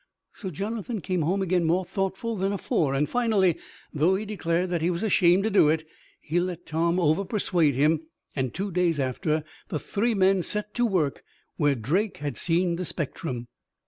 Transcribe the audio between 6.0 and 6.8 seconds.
he let